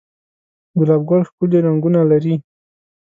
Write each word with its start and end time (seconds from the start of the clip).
گلاب 0.79 1.01
گل 1.09 1.21
ښکلي 1.29 1.59
رنگونه 1.65 2.01
لري 2.11 2.35